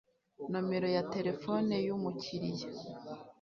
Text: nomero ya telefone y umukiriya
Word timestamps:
nomero 0.51 0.87
ya 0.95 1.03
telefone 1.13 1.73
y 1.87 1.91
umukiriya 1.97 2.67